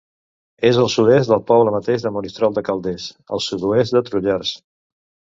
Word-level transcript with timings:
És 0.67 0.77
al 0.83 0.87
sud-est 0.93 1.29
del 1.33 1.41
poble 1.49 1.73
mateix 1.75 2.05
de 2.05 2.11
Monistrol 2.15 2.55
de 2.55 2.63
Calders, 2.69 3.05
al 3.37 3.43
sud-oest 3.49 3.95
de 3.99 4.03
Trullars. 4.09 4.55